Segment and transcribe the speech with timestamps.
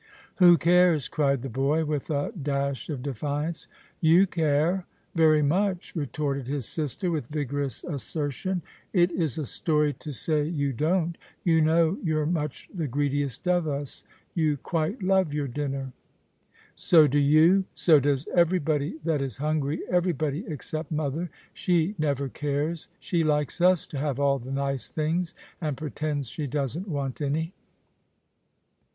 [0.39, 3.67] "Who cares?" cried the boy, with a dash of defiance."
[4.11, 4.87] You care—
[5.23, 8.63] very much!" retorted his sister, with vigorous assertion.
[8.93, 11.19] "It is a story to say you don't.
[11.43, 14.03] You know you're much the greediest of us.
[14.33, 15.93] You quite love your dinner.""
[16.75, 17.65] So do you!
[17.75, 21.29] So does everybody that is hungry; everybody except mother.
[21.53, 22.89] She never cares.
[22.97, 27.53] She likes us to have all the nice things, and pretends she doesn't want any."